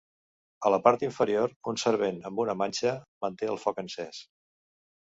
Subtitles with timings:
[0.69, 2.95] A la part inferior, un servent amb una manxa
[3.27, 4.27] manté el foc encès.